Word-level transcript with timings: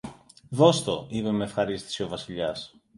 Δώσ' 0.49 0.83
το, 0.83 1.05
είπε 1.09 1.31
μ' 1.31 1.41
ευχαρίστηση 1.41 2.03
ο 2.03 2.07
Βασιλιάς. 2.07 2.73